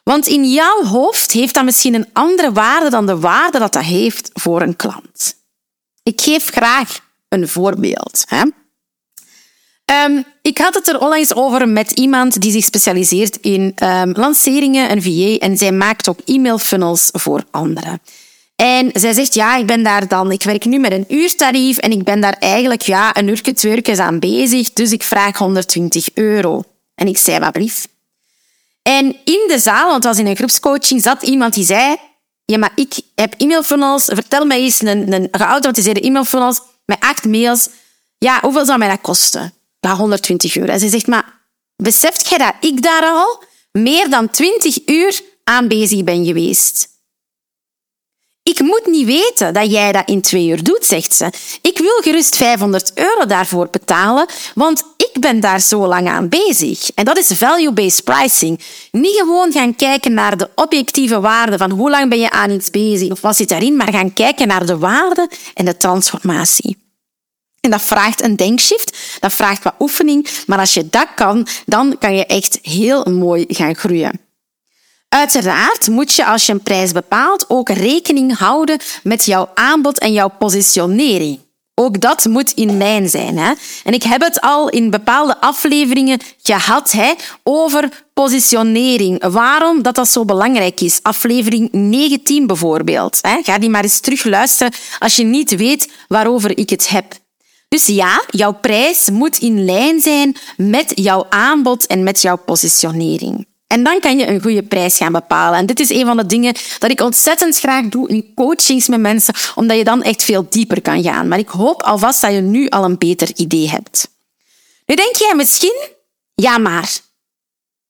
Want 0.02 0.26
in 0.26 0.50
jouw 0.50 0.84
hoofd 0.84 1.32
heeft 1.32 1.54
dat 1.54 1.64
misschien 1.64 1.94
een 1.94 2.08
andere 2.12 2.52
waarde 2.52 2.90
dan 2.90 3.06
de 3.06 3.18
waarde 3.18 3.58
dat 3.58 3.72
dat 3.72 3.82
heeft 3.82 4.30
voor 4.32 4.62
een 4.62 4.76
klant. 4.76 5.36
Ik 6.02 6.20
geef 6.20 6.48
graag 6.48 7.00
een 7.28 7.48
voorbeeld. 7.48 8.24
Hè? 8.26 8.42
Um, 10.04 10.24
ik 10.42 10.58
had 10.58 10.74
het 10.74 10.88
er 10.88 11.00
onlangs 11.00 11.34
over 11.34 11.68
met 11.68 11.90
iemand 11.90 12.40
die 12.40 12.52
zich 12.52 12.64
specialiseert 12.64 13.36
in 13.36 13.74
um, 13.82 14.12
lanceringen, 14.12 14.90
een 14.90 15.02
VA, 15.02 15.46
en 15.46 15.56
zij 15.56 15.72
maakt 15.72 16.08
ook 16.08 16.20
e-mail 16.24 16.58
funnels 16.58 17.08
voor 17.12 17.44
anderen. 17.50 18.00
En 18.56 18.90
zij 18.92 19.12
zegt, 19.12 19.34
ja, 19.34 19.56
ik 19.56 19.66
ben 19.66 19.82
daar 19.82 20.08
dan, 20.08 20.32
ik 20.32 20.42
werk 20.42 20.64
nu 20.64 20.78
met 20.78 20.92
een 20.92 21.04
uurtarief 21.08 21.78
en 21.78 21.90
ik 21.90 22.04
ben 22.04 22.20
daar 22.20 22.36
eigenlijk 22.38 22.82
ja, 22.82 23.16
een 23.16 23.28
uurtje, 23.28 23.52
twee 23.52 24.00
aan 24.00 24.18
bezig, 24.18 24.72
dus 24.72 24.92
ik 24.92 25.02
vraag 25.02 25.38
120 25.38 26.08
euro. 26.14 26.62
En 26.94 27.06
ik 27.06 27.18
zei, 27.18 27.38
wat 27.38 27.52
brief. 27.52 27.86
En 28.82 29.06
in 29.24 29.44
de 29.48 29.58
zaal, 29.58 29.90
want 29.90 29.94
het 29.94 30.04
was 30.04 30.18
in 30.18 30.26
een 30.26 30.36
groepscoaching, 30.36 31.02
zat 31.02 31.22
iemand 31.22 31.54
die 31.54 31.64
zei, 31.64 31.96
ja, 32.44 32.58
maar 32.58 32.72
ik 32.74 33.00
heb 33.14 33.34
e-mailfunnels. 33.36 34.04
Vertel 34.04 34.44
mij 34.44 34.60
eens 34.60 34.80
een, 34.80 35.12
een 35.12 35.28
geautomatiseerde 35.30 36.00
e-mailfunnels 36.00 36.60
met 36.84 37.00
acht 37.00 37.24
mails. 37.24 37.68
Ja, 38.18 38.38
hoeveel 38.40 38.64
zou 38.64 38.78
mij 38.78 38.88
dat 38.88 39.00
kosten? 39.00 39.54
Ja, 39.80 39.96
120 39.96 40.56
euro. 40.56 40.72
En 40.72 40.80
ze 40.80 40.88
zegt, 40.88 41.06
maar 41.06 41.40
beseft 41.76 42.28
jij 42.28 42.38
dat 42.38 42.54
ik 42.60 42.82
daar 42.82 43.02
al 43.02 43.42
meer 43.72 44.10
dan 44.10 44.30
20 44.30 44.78
uur 44.86 45.20
aan 45.44 45.68
bezig 45.68 46.04
ben 46.04 46.24
geweest? 46.24 46.90
Ik 48.42 48.60
moet 48.60 48.86
niet 48.86 49.06
weten 49.06 49.54
dat 49.54 49.70
jij 49.70 49.92
dat 49.92 50.08
in 50.08 50.20
twee 50.20 50.48
uur 50.48 50.62
doet, 50.62 50.84
zegt 50.84 51.14
ze. 51.14 51.32
Ik 51.60 51.78
wil 51.78 52.00
gerust 52.00 52.36
500 52.36 52.92
euro 52.94 53.26
daarvoor 53.26 53.68
betalen, 53.70 54.26
want 54.54 54.84
ik 55.12 55.20
ben 55.20 55.40
daar 55.40 55.60
zo 55.60 55.86
lang 55.86 56.08
aan 56.08 56.28
bezig. 56.28 56.90
En 56.94 57.04
dat 57.04 57.18
is 57.18 57.26
value-based 57.26 58.04
pricing. 58.04 58.60
Niet 58.90 59.16
gewoon 59.16 59.52
gaan 59.52 59.74
kijken 59.74 60.14
naar 60.14 60.36
de 60.36 60.50
objectieve 60.54 61.20
waarde 61.20 61.58
van 61.58 61.70
hoe 61.70 61.90
lang 61.90 62.08
ben 62.08 62.18
je 62.18 62.30
aan 62.30 62.50
iets 62.50 62.70
bezig 62.70 63.10
of 63.10 63.20
wat 63.20 63.36
zit 63.36 63.48
daarin, 63.48 63.76
maar 63.76 63.92
gaan 63.92 64.12
kijken 64.12 64.48
naar 64.48 64.66
de 64.66 64.78
waarde 64.78 65.30
en 65.54 65.64
de 65.64 65.76
transformatie. 65.76 66.80
En 67.60 67.70
dat 67.70 67.82
vraagt 67.82 68.22
een 68.22 68.36
denkshift, 68.36 69.18
dat 69.20 69.32
vraagt 69.32 69.62
wat 69.62 69.74
oefening, 69.78 70.28
maar 70.46 70.58
als 70.58 70.74
je 70.74 70.88
dat 70.88 71.06
kan, 71.14 71.46
dan 71.66 71.98
kan 71.98 72.14
je 72.14 72.26
echt 72.26 72.58
heel 72.62 73.04
mooi 73.04 73.44
gaan 73.48 73.74
groeien. 73.74 74.20
Uiteraard 75.08 75.88
moet 75.88 76.12
je 76.12 76.26
als 76.26 76.46
je 76.46 76.52
een 76.52 76.62
prijs 76.62 76.92
bepaalt 76.92 77.44
ook 77.48 77.68
rekening 77.68 78.38
houden 78.38 78.78
met 79.02 79.24
jouw 79.24 79.50
aanbod 79.54 79.98
en 79.98 80.12
jouw 80.12 80.28
positionering. 80.38 81.40
Ook 81.74 82.00
dat 82.00 82.24
moet 82.24 82.52
in 82.52 82.76
lijn 82.76 83.08
zijn. 83.08 83.38
Hè? 83.38 83.52
En 83.84 83.92
ik 83.92 84.02
heb 84.02 84.20
het 84.20 84.40
al 84.40 84.68
in 84.68 84.90
bepaalde 84.90 85.40
afleveringen 85.40 86.20
gehad 86.42 86.90
hè, 86.90 87.12
over 87.42 88.04
positionering. 88.14 89.26
Waarom 89.26 89.82
dat, 89.82 89.94
dat 89.94 90.08
zo 90.08 90.24
belangrijk 90.24 90.80
is. 90.80 90.98
Aflevering 91.02 91.68
19 91.72 92.46
bijvoorbeeld. 92.46 93.18
Hè? 93.22 93.42
Ga 93.42 93.58
die 93.58 93.70
maar 93.70 93.82
eens 93.82 94.00
terug 94.00 94.24
luisteren 94.24 94.72
als 94.98 95.16
je 95.16 95.24
niet 95.24 95.56
weet 95.56 95.90
waarover 96.08 96.58
ik 96.58 96.70
het 96.70 96.88
heb. 96.88 97.20
Dus 97.68 97.86
ja, 97.86 98.22
jouw 98.30 98.52
prijs 98.52 99.10
moet 99.10 99.38
in 99.38 99.64
lijn 99.64 100.00
zijn 100.00 100.36
met 100.56 100.92
jouw 100.94 101.26
aanbod 101.28 101.86
en 101.86 102.02
met 102.02 102.22
jouw 102.22 102.36
positionering. 102.36 103.46
En 103.72 103.84
dan 103.84 104.00
kan 104.00 104.18
je 104.18 104.26
een 104.26 104.42
goede 104.42 104.62
prijs 104.62 104.96
gaan 104.96 105.12
bepalen. 105.12 105.58
En 105.58 105.66
dit 105.66 105.80
is 105.80 105.90
een 105.90 106.06
van 106.06 106.16
de 106.16 106.26
dingen 106.26 106.54
dat 106.78 106.90
ik 106.90 107.00
ontzettend 107.00 107.58
graag 107.58 107.88
doe 107.88 108.08
in 108.08 108.34
coachings 108.34 108.88
met 108.88 109.00
mensen, 109.00 109.34
omdat 109.54 109.76
je 109.76 109.84
dan 109.84 110.02
echt 110.02 110.24
veel 110.24 110.46
dieper 110.48 110.82
kan 110.82 111.02
gaan. 111.02 111.28
Maar 111.28 111.38
ik 111.38 111.48
hoop 111.48 111.82
alvast 111.82 112.20
dat 112.20 112.32
je 112.32 112.40
nu 112.40 112.68
al 112.68 112.84
een 112.84 112.98
beter 112.98 113.36
idee 113.36 113.68
hebt. 113.68 114.08
Nu 114.86 114.94
denk 114.94 115.16
jij 115.16 115.34
misschien, 115.34 115.88
ja 116.34 116.58
maar, 116.58 116.98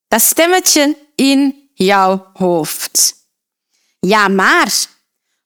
dat 0.08 0.20
stemmetje 0.20 0.96
in 1.14 1.68
jouw 1.74 2.30
hoofd. 2.32 3.14
Ja 4.00 4.28
maar, 4.28 4.72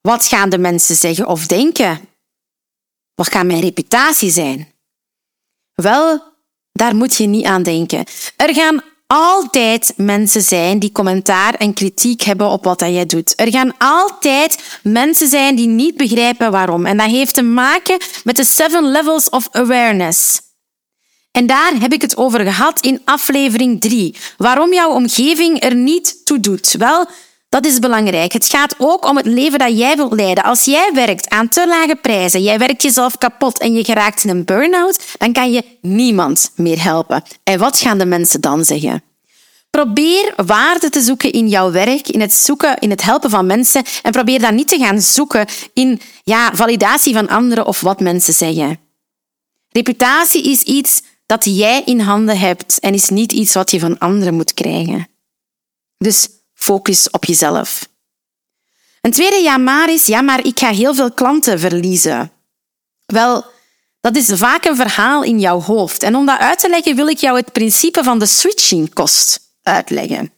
wat 0.01 0.27
gaan 0.27 0.51
de 0.51 0.59
mensen 0.59 0.97
zeggen 0.97 1.27
of 1.27 1.47
denken? 1.47 2.09
Wat 3.15 3.31
gaat 3.31 3.47
mijn 3.47 3.61
reputatie 3.61 4.31
zijn? 4.31 4.73
Wel, 5.75 6.23
daar 6.73 6.97
moet 6.97 7.17
je 7.17 7.27
niet 7.27 7.45
aan 7.45 7.63
denken. 7.63 8.05
Er 8.37 8.55
gaan 8.55 8.83
altijd 9.07 9.93
mensen 9.97 10.43
zijn 10.43 10.79
die 10.79 10.93
commentaar 10.93 11.55
en 11.55 11.75
kritiek 11.75 12.23
hebben 12.23 12.49
op 12.49 12.65
wat 12.65 12.81
jij 12.81 13.07
doet. 13.07 13.33
Er 13.37 13.51
gaan 13.51 13.75
altijd 13.79 14.79
mensen 14.83 15.29
zijn 15.29 15.57
die 15.57 15.67
niet 15.67 15.97
begrijpen 15.97 16.51
waarom. 16.51 16.87
En 16.87 16.97
dat 16.97 17.11
heeft 17.11 17.35
te 17.35 17.43
maken 17.43 17.99
met 18.25 18.37
de 18.37 18.45
seven 18.45 18.91
levels 18.91 19.29
of 19.29 19.49
awareness. 19.51 20.41
En 21.33 21.47
daar 21.47 21.73
heb 21.81 21.93
ik 21.93 22.03
het 22.03 22.17
over 22.17 22.41
gehad 22.41 22.81
in 22.81 23.01
aflevering 23.05 23.81
3. 23.81 24.17
Waarom 24.37 24.73
jouw 24.73 24.91
omgeving 24.91 25.63
er 25.63 25.75
niet 25.75 26.25
toe 26.25 26.41
doet. 26.41 26.73
Wel, 26.79 27.09
dat 27.57 27.73
is 27.73 27.79
belangrijk. 27.79 28.33
Het 28.33 28.49
gaat 28.49 28.75
ook 28.79 29.09
om 29.09 29.17
het 29.17 29.27
leven 29.27 29.59
dat 29.59 29.79
jij 29.79 29.97
wilt 29.97 30.13
leiden. 30.13 30.45
Als 30.45 30.65
jij 30.65 30.91
werkt 30.95 31.29
aan 31.29 31.49
te 31.49 31.67
lage 31.69 31.97
prijzen, 31.97 32.43
jij 32.43 32.59
werkt 32.59 32.83
jezelf 32.83 33.19
kapot 33.19 33.59
en 33.59 33.73
je 33.73 33.85
geraakt 33.85 34.25
in 34.25 34.31
een 34.31 34.45
burn-out, 34.45 35.05
dan 35.19 35.33
kan 35.33 35.53
je 35.53 35.65
niemand 35.81 36.51
meer 36.55 36.83
helpen. 36.83 37.23
En 37.43 37.59
wat 37.59 37.79
gaan 37.79 37.99
de 37.99 38.07
mensen 38.07 38.41
dan 38.41 38.65
zeggen? 38.65 39.03
Probeer 39.71 40.33
waarde 40.47 40.89
te 40.89 41.01
zoeken 41.01 41.33
in 41.33 41.49
jouw 41.49 41.71
werk, 41.71 42.09
in 42.09 42.21
het 42.21 42.33
zoeken, 42.33 42.79
in 42.79 42.91
het 42.91 43.03
helpen 43.03 43.31
van 43.31 43.47
mensen. 43.47 43.85
En 44.03 44.13
probeer 44.13 44.41
dan 44.41 44.55
niet 44.55 44.69
te 44.69 44.79
gaan 44.79 45.01
zoeken 45.01 45.47
in 45.73 46.01
ja, 46.25 46.55
validatie 46.55 47.15
van 47.15 47.29
anderen 47.29 47.67
of 47.67 47.81
wat 47.81 48.01
mensen 48.01 48.35
zeggen. 48.35 48.79
Reputatie 49.69 50.51
is 50.51 50.63
iets 50.63 51.03
dat 51.27 51.45
jij 51.45 51.83
in 51.85 52.01
handen 52.01 52.39
hebt 52.39 52.81
en 52.81 52.95
is 52.95 53.09
niet 53.09 53.33
iets 53.33 53.55
wat 53.55 53.71
je 53.71 53.81
van 53.81 53.99
anderen 53.99 54.35
moet 54.35 54.55
krijgen. 54.55 55.09
Dus 55.99 56.29
Focus 56.67 57.11
op 57.11 57.25
jezelf. 57.25 57.89
Een 59.01 59.11
tweede 59.11 59.37
ja 59.37 59.57
maar 59.57 59.93
is, 59.93 60.07
ja 60.07 60.21
maar 60.21 60.45
ik 60.47 60.59
ga 60.59 60.71
heel 60.71 60.95
veel 60.95 61.13
klanten 61.13 61.61
verliezen. 61.61 62.33
Wel, 63.07 63.45
dat 64.01 64.17
is 64.17 64.33
vaak 64.35 64.65
een 64.65 64.77
verhaal 64.77 65.23
in 65.23 65.41
jouw 65.41 65.61
hoofd. 65.61 66.03
En 66.03 66.17
om 66.17 66.27
dat 66.27 66.39
uit 66.39 66.59
te 66.59 66.69
leggen 66.69 66.97
wil 66.97 67.09
ik 67.09 67.19
jou 67.19 67.37
het 67.37 67.53
principe 67.53 68.03
van 68.03 68.19
de 68.19 68.27
switching 68.27 68.95
cost 68.95 69.41
uitleggen. 69.63 70.33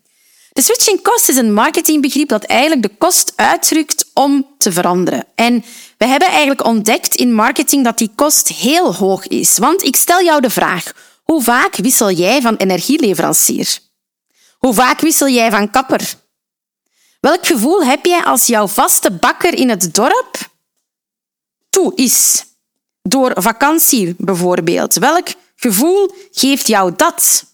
De 0.53 0.63
switching 0.63 1.03
cost 1.03 1.29
is 1.29 1.37
een 1.37 1.53
marketingbegrip 1.53 2.29
dat 2.29 2.45
eigenlijk 2.45 2.83
de 2.83 2.97
kost 2.99 3.33
uitdrukt 3.37 4.11
om 4.15 4.47
te 4.59 4.73
veranderen. 4.73 5.27
En 5.35 5.65
we 5.99 6.07
hebben 6.07 6.29
eigenlijk 6.29 6.65
ontdekt 6.65 7.15
in 7.15 7.35
marketing 7.35 7.85
dat 7.85 7.99
die 7.99 8.11
kost 8.15 8.49
heel 8.49 8.95
hoog 8.95 9.27
is. 9.27 9.59
Want 9.59 9.85
ik 9.85 9.97
stel 9.97 10.23
jou 10.23 10.41
de 10.41 10.51
vraag, 10.51 10.93
hoe 11.23 11.43
vaak 11.43 11.77
wissel 11.77 12.11
jij 12.11 12.41
van 12.41 12.57
energieleverancier? 12.57 13.79
Hoe 14.59 14.75
vaak 14.75 15.01
wissel 15.01 15.29
jij 15.29 15.51
van 15.51 15.71
kapper? 15.71 16.15
Welk 17.21 17.47
gevoel 17.47 17.85
heb 17.85 18.05
jij 18.05 18.25
als 18.25 18.47
jouw 18.47 18.67
vaste 18.67 19.11
bakker 19.11 19.55
in 19.55 19.69
het 19.69 19.95
dorp 19.95 20.37
toe 21.71 21.93
is? 21.95 22.45
Door 23.03 23.33
vakantie 23.35 24.15
bijvoorbeeld. 24.19 24.95
Welk 24.95 25.29
gevoel 25.57 26.11
geeft 26.31 26.67
jou 26.67 26.93
dat? 26.97 27.45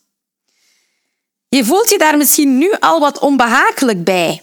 Je 1.49 1.65
voelt 1.65 1.91
je 1.91 1.99
daar 1.99 2.17
misschien 2.17 2.59
nu 2.59 2.73
al 2.81 3.01
wat 3.01 3.19
onbehagelijk 3.19 4.05
bij. 4.05 4.43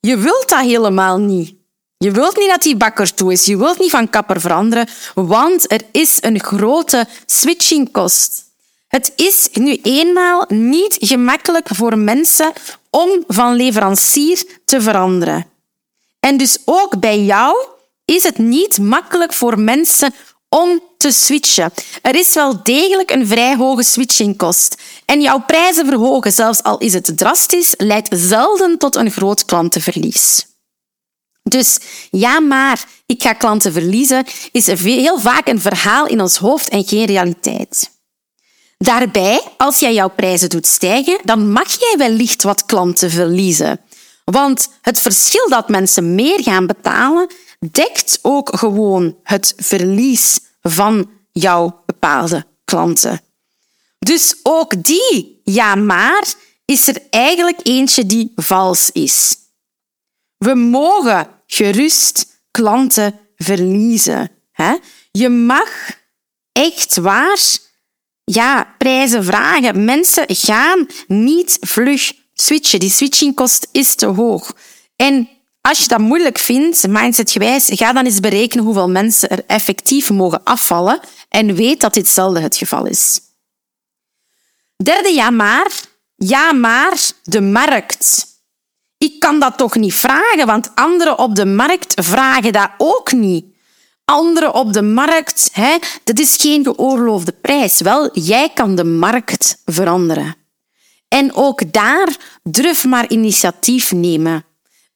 Je 0.00 0.16
wilt 0.16 0.48
dat 0.48 0.60
helemaal 0.60 1.18
niet. 1.18 1.54
Je 1.98 2.10
wilt 2.10 2.36
niet 2.36 2.48
dat 2.48 2.62
die 2.62 2.76
bakker 2.76 3.14
toe 3.14 3.32
is. 3.32 3.44
Je 3.44 3.56
wilt 3.56 3.78
niet 3.78 3.90
van 3.90 4.10
kapper 4.10 4.40
veranderen, 4.40 4.88
want 5.14 5.72
er 5.72 5.80
is 5.92 6.18
een 6.20 6.40
grote 6.40 7.06
switchingkost. 7.26 8.44
Het 8.86 9.12
is 9.16 9.48
nu 9.52 9.78
eenmaal 9.82 10.44
niet 10.48 10.96
gemakkelijk 11.00 11.68
voor 11.68 11.98
mensen 11.98 12.52
om 12.90 13.24
van 13.26 13.54
leverancier 13.54 14.44
te 14.64 14.80
veranderen. 14.80 15.46
En 16.20 16.36
dus 16.36 16.58
ook 16.64 17.00
bij 17.00 17.22
jou 17.22 17.56
is 18.04 18.22
het 18.22 18.38
niet 18.38 18.78
makkelijk 18.78 19.32
voor 19.32 19.60
mensen 19.60 20.14
om 20.48 20.80
te 20.96 21.10
switchen. 21.10 21.72
Er 22.02 22.14
is 22.14 22.34
wel 22.34 22.62
degelijk 22.62 23.10
een 23.10 23.26
vrij 23.26 23.56
hoge 23.56 23.82
switchingkost. 23.82 24.82
En 25.04 25.20
jouw 25.20 25.38
prijzen 25.38 25.86
verhogen, 25.86 26.32
zelfs 26.32 26.62
al 26.62 26.78
is 26.78 26.92
het 26.92 27.12
drastisch, 27.16 27.74
leidt 27.76 28.08
zelden 28.10 28.78
tot 28.78 28.96
een 28.96 29.10
groot 29.10 29.44
klantenverlies. 29.44 30.46
Dus 31.42 31.78
ja, 32.10 32.40
maar 32.40 32.84
ik 33.06 33.22
ga 33.22 33.32
klanten 33.32 33.72
verliezen, 33.72 34.26
is 34.52 34.66
heel 34.66 35.18
vaak 35.20 35.48
een 35.48 35.60
verhaal 35.60 36.06
in 36.06 36.20
ons 36.20 36.36
hoofd 36.36 36.68
en 36.68 36.84
geen 36.84 37.04
realiteit. 37.06 37.90
Daarbij, 38.78 39.42
als 39.56 39.78
jij 39.78 39.94
jouw 39.94 40.08
prijzen 40.08 40.48
doet 40.48 40.66
stijgen, 40.66 41.18
dan 41.24 41.50
mag 41.50 41.80
jij 41.80 41.94
wellicht 41.98 42.42
wat 42.42 42.64
klanten 42.64 43.10
verliezen. 43.10 43.80
Want 44.24 44.68
het 44.80 44.98
verschil 44.98 45.48
dat 45.48 45.68
mensen 45.68 46.14
meer 46.14 46.42
gaan 46.42 46.66
betalen, 46.66 47.30
dekt 47.70 48.18
ook 48.22 48.56
gewoon 48.58 49.18
het 49.22 49.54
verlies 49.56 50.40
van 50.60 51.10
jouw 51.32 51.82
bepaalde 51.86 52.46
klanten. 52.64 53.20
Dus 53.98 54.40
ook 54.42 54.84
die 54.84 55.40
ja 55.44 55.74
maar 55.74 56.34
is 56.64 56.88
er 56.88 57.02
eigenlijk 57.10 57.58
eentje 57.62 58.06
die 58.06 58.32
vals 58.34 58.90
is. 58.90 59.36
We 60.36 60.54
mogen 60.54 61.28
gerust 61.46 62.26
klanten 62.50 63.20
verliezen. 63.36 64.30
Je 65.10 65.28
mag 65.28 65.70
echt 66.52 66.96
waar 66.96 67.40
ja, 68.32 68.74
prijzen 68.78 69.24
vragen. 69.24 69.84
Mensen 69.84 70.24
gaan 70.28 70.86
niet 71.06 71.56
vlug 71.60 72.12
switchen. 72.34 72.80
Die 72.80 72.90
switchingkost 72.90 73.68
is 73.72 73.94
te 73.94 74.06
hoog. 74.06 74.56
En 74.96 75.28
als 75.60 75.78
je 75.78 75.88
dat 75.88 75.98
moeilijk 75.98 76.38
vindt, 76.38 76.88
mindsetgewijs, 76.88 77.68
ga 77.72 77.92
dan 77.92 78.04
eens 78.04 78.20
berekenen 78.20 78.64
hoeveel 78.64 78.90
mensen 78.90 79.28
er 79.28 79.44
effectief 79.46 80.10
mogen 80.10 80.44
afvallen 80.44 81.00
en 81.28 81.54
weet 81.54 81.80
dat 81.80 81.94
dit 81.94 82.08
zelden 82.08 82.42
het 82.42 82.56
geval 82.56 82.86
is. 82.86 83.20
Derde 84.76 85.12
ja 85.14 85.30
maar. 85.30 85.70
Ja 86.16 86.52
maar, 86.52 87.10
de 87.22 87.40
markt. 87.40 88.26
Ik 88.98 89.20
kan 89.20 89.40
dat 89.40 89.58
toch 89.58 89.74
niet 89.74 89.94
vragen, 89.94 90.46
want 90.46 90.70
anderen 90.74 91.18
op 91.18 91.34
de 91.34 91.46
markt 91.46 92.04
vragen 92.04 92.52
dat 92.52 92.70
ook 92.78 93.12
niet 93.12 93.55
anderen 94.12 94.54
op 94.54 94.72
de 94.72 94.82
markt. 94.82 95.50
Hè? 95.52 95.76
Dat 96.04 96.18
is 96.18 96.36
geen 96.36 96.64
geoorloofde 96.64 97.32
prijs. 97.32 97.80
Wel, 97.80 98.10
jij 98.12 98.50
kan 98.54 98.74
de 98.74 98.84
markt 98.84 99.62
veranderen. 99.64 100.36
En 101.08 101.34
ook 101.34 101.72
daar 101.72 102.16
durf 102.42 102.84
maar 102.84 103.10
initiatief 103.10 103.92
nemen. 103.92 104.44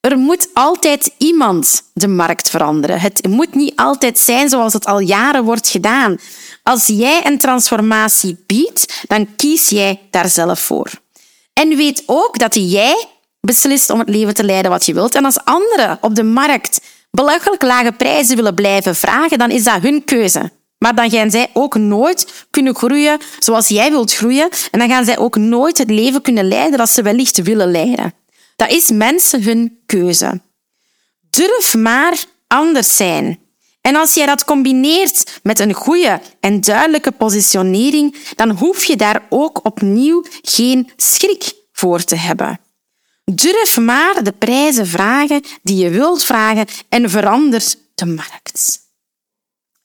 Er 0.00 0.18
moet 0.18 0.48
altijd 0.52 1.14
iemand 1.18 1.82
de 1.94 2.08
markt 2.08 2.50
veranderen. 2.50 3.00
Het 3.00 3.26
moet 3.28 3.54
niet 3.54 3.76
altijd 3.76 4.18
zijn 4.18 4.48
zoals 4.48 4.72
het 4.72 4.86
al 4.86 4.98
jaren 4.98 5.44
wordt 5.44 5.68
gedaan. 5.68 6.18
Als 6.62 6.86
jij 6.86 7.26
een 7.26 7.38
transformatie 7.38 8.44
biedt, 8.46 9.04
dan 9.06 9.36
kies 9.36 9.68
jij 9.68 10.00
daar 10.10 10.28
zelf 10.28 10.60
voor. 10.60 10.90
En 11.52 11.76
weet 11.76 12.02
ook 12.06 12.38
dat 12.38 12.54
jij 12.54 13.08
beslist 13.40 13.90
om 13.90 13.98
het 13.98 14.08
leven 14.08 14.34
te 14.34 14.44
leiden 14.44 14.70
wat 14.70 14.86
je 14.86 14.94
wilt. 14.94 15.14
En 15.14 15.24
als 15.24 15.44
anderen 15.44 15.98
op 16.00 16.14
de 16.14 16.22
markt 16.22 16.80
belachelijk 17.10 17.62
lage 17.62 17.92
prijzen 17.92 18.36
willen 18.36 18.54
blijven 18.54 18.96
vragen, 18.96 19.38
dan 19.38 19.50
is 19.50 19.64
dat 19.64 19.82
hun 19.82 20.04
keuze. 20.04 20.50
Maar 20.78 20.94
dan 20.94 21.10
gaan 21.10 21.30
zij 21.30 21.50
ook 21.52 21.74
nooit 21.74 22.46
kunnen 22.50 22.74
groeien 22.74 23.18
zoals 23.38 23.68
jij 23.68 23.90
wilt 23.90 24.14
groeien. 24.14 24.48
En 24.70 24.78
dan 24.78 24.88
gaan 24.88 25.04
zij 25.04 25.18
ook 25.18 25.36
nooit 25.36 25.78
het 25.78 25.90
leven 25.90 26.22
kunnen 26.22 26.48
leiden 26.48 26.78
dat 26.78 26.90
ze 26.90 27.02
wellicht 27.02 27.42
willen 27.42 27.70
leiden. 27.70 28.14
Dat 28.56 28.70
is 28.70 28.90
mensen 28.90 29.42
hun 29.42 29.78
keuze. 29.86 30.40
Durf 31.30 31.74
maar 31.74 32.24
anders 32.46 32.96
zijn. 32.96 33.38
En 33.80 33.96
als 33.96 34.14
jij 34.14 34.26
dat 34.26 34.44
combineert 34.44 35.40
met 35.42 35.58
een 35.58 35.72
goede 35.74 36.20
en 36.40 36.60
duidelijke 36.60 37.10
positionering, 37.10 38.16
dan 38.36 38.50
hoef 38.50 38.84
je 38.84 38.96
daar 38.96 39.26
ook 39.28 39.64
opnieuw 39.64 40.24
geen 40.42 40.90
schrik 40.96 41.52
voor 41.72 42.04
te 42.04 42.16
hebben. 42.16 42.60
Durf 43.32 43.78
maar 43.78 44.22
de 44.22 44.32
prijzen 44.32 44.87
vragen 44.87 45.42
die 45.62 45.76
je 45.76 45.90
wilt 45.90 46.25
vragen 46.25 46.66
en 46.88 47.10
verander 47.10 47.62
de 47.94 48.06
markt. 48.06 48.88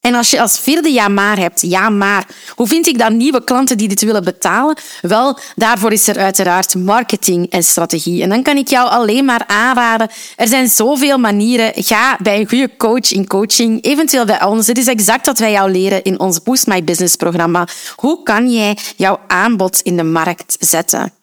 En 0.05 0.13
als 0.13 0.29
je 0.29 0.41
als 0.41 0.59
vierde 0.59 0.91
ja 0.91 1.07
maar 1.07 1.37
hebt, 1.37 1.61
ja 1.61 1.89
maar, 1.89 2.27
hoe 2.55 2.67
vind 2.67 2.87
ik 2.87 2.97
dan 2.97 3.17
nieuwe 3.17 3.43
klanten 3.43 3.77
die 3.77 3.87
dit 3.87 4.01
willen 4.01 4.23
betalen? 4.23 4.77
Wel, 5.01 5.37
daarvoor 5.55 5.91
is 5.91 6.07
er 6.07 6.17
uiteraard 6.17 6.75
marketing 6.75 7.49
en 7.49 7.63
strategie. 7.63 8.21
En 8.21 8.29
dan 8.29 8.43
kan 8.43 8.57
ik 8.57 8.67
jou 8.67 8.89
alleen 8.89 9.25
maar 9.25 9.43
aanraden. 9.47 10.09
Er 10.35 10.47
zijn 10.47 10.67
zoveel 10.67 11.17
manieren. 11.17 11.71
Ga 11.75 12.17
bij 12.21 12.39
een 12.39 12.49
goede 12.49 12.77
coach 12.77 13.11
in 13.11 13.27
coaching, 13.27 13.83
eventueel 13.83 14.25
bij 14.25 14.43
ons. 14.43 14.65
Dit 14.65 14.77
is 14.77 14.87
exact 14.87 15.25
wat 15.25 15.39
wij 15.39 15.51
jou 15.51 15.71
leren 15.71 16.03
in 16.03 16.19
ons 16.19 16.43
Boost 16.43 16.67
My 16.67 16.83
Business 16.83 17.15
programma. 17.15 17.67
Hoe 17.95 18.23
kan 18.23 18.51
jij 18.51 18.77
jouw 18.95 19.19
aanbod 19.27 19.79
in 19.81 19.97
de 19.97 20.03
markt 20.03 20.55
zetten? 20.59 21.13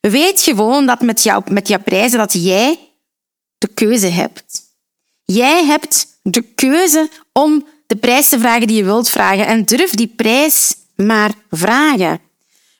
Weet 0.00 0.42
gewoon 0.42 0.86
dat 0.86 1.00
met, 1.00 1.22
jou, 1.22 1.42
met 1.52 1.68
jouw 1.68 1.82
prijzen 1.82 2.18
dat 2.18 2.32
jij 2.32 2.78
de 3.58 3.68
keuze 3.68 4.06
hebt. 4.06 4.62
Jij 5.24 5.64
hebt 5.64 6.06
de 6.22 6.42
keuze 6.42 7.08
om 7.32 7.66
de 7.86 7.96
prijs 7.96 8.28
te 8.28 8.38
vragen 8.38 8.66
die 8.66 8.76
je 8.76 8.84
wilt 8.84 9.08
vragen 9.08 9.46
en 9.46 9.64
durf 9.64 9.90
die 9.90 10.12
prijs 10.16 10.74
maar 10.96 11.32
vragen. 11.50 12.20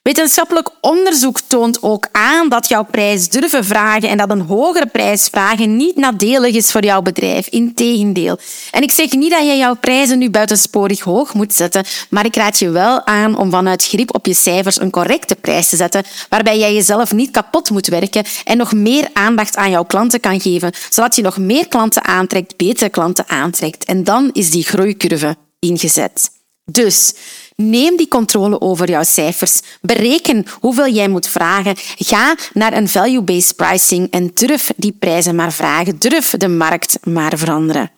Wetenschappelijk 0.01 0.69
onderzoek 0.79 1.39
toont 1.39 1.83
ook 1.83 2.07
aan 2.11 2.49
dat 2.49 2.67
jouw 2.67 2.83
prijs 2.83 3.29
durven 3.29 3.65
vragen 3.65 4.09
en 4.09 4.17
dat 4.17 4.29
een 4.29 4.41
hogere 4.41 4.85
prijs 4.85 5.27
vragen 5.27 5.75
niet 5.75 5.95
nadelig 5.95 6.55
is 6.55 6.71
voor 6.71 6.83
jouw 6.83 7.01
bedrijf. 7.01 7.47
Integendeel. 7.47 8.37
En 8.71 8.81
ik 8.81 8.91
zeg 8.91 9.11
niet 9.11 9.31
dat 9.31 9.45
je 9.45 9.55
jouw 9.55 9.75
prijzen 9.75 10.17
nu 10.17 10.29
buitensporig 10.29 10.99
hoog 10.99 11.33
moet 11.33 11.53
zetten, 11.53 11.85
maar 12.09 12.25
ik 12.25 12.35
raad 12.35 12.59
je 12.59 12.69
wel 12.69 13.05
aan 13.05 13.37
om 13.37 13.51
vanuit 13.51 13.87
grip 13.87 14.15
op 14.15 14.25
je 14.25 14.33
cijfers 14.33 14.79
een 14.79 14.89
correcte 14.89 15.35
prijs 15.35 15.69
te 15.69 15.75
zetten, 15.75 16.03
waarbij 16.29 16.59
jij 16.59 16.73
jezelf 16.73 17.13
niet 17.13 17.31
kapot 17.31 17.69
moet 17.69 17.87
werken 17.87 18.25
en 18.43 18.57
nog 18.57 18.73
meer 18.73 19.09
aandacht 19.13 19.55
aan 19.55 19.71
jouw 19.71 19.85
klanten 19.85 20.19
kan 20.19 20.41
geven, 20.41 20.73
zodat 20.89 21.15
je 21.15 21.21
nog 21.21 21.37
meer 21.37 21.67
klanten 21.67 22.03
aantrekt, 22.03 22.57
betere 22.57 22.89
klanten 22.89 23.29
aantrekt. 23.29 23.85
En 23.85 24.03
dan 24.03 24.29
is 24.33 24.49
die 24.49 24.63
groeicurve 24.63 25.35
ingezet. 25.59 26.29
Dus 26.65 27.13
Neem 27.61 27.97
die 27.97 28.07
controle 28.07 28.61
over 28.61 28.89
jouw 28.89 29.03
cijfers. 29.03 29.61
Bereken 29.81 30.45
hoeveel 30.59 30.87
jij 30.87 31.07
moet 31.07 31.27
vragen. 31.27 31.75
Ga 31.97 32.35
naar 32.53 32.73
een 32.73 32.89
value-based 32.89 33.55
pricing 33.55 34.11
en 34.11 34.31
durf 34.33 34.71
die 34.77 34.95
prijzen 34.99 35.35
maar 35.35 35.53
vragen. 35.53 35.99
Durf 35.99 36.29
de 36.29 36.47
markt 36.47 36.97
maar 37.03 37.37
veranderen. 37.37 37.91